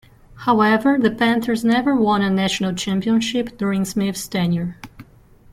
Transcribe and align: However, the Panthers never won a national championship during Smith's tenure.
However, 0.33 0.97
the 0.97 1.11
Panthers 1.11 1.63
never 1.63 1.95
won 1.95 2.23
a 2.23 2.31
national 2.31 2.73
championship 2.73 3.55
during 3.59 3.85
Smith's 3.85 4.27
tenure. 4.27 4.77